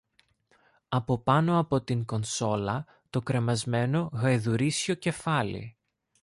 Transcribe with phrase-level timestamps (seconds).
[0.89, 5.77] Από πάνω από την κονσόλα το κρεμασμένο γαϊδουρίσιο κεφάλι